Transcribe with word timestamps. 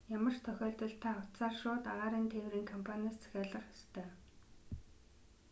ямар 0.17 0.33
ч 0.37 0.39
тохиолдолд 0.45 0.97
та 1.03 1.09
утсаар 1.21 1.53
шууд 1.61 1.83
агаарын 1.93 2.25
тээврийн 2.31 2.69
компаниас 2.73 3.17
захиалах 3.21 3.65
ёстой 3.75 4.09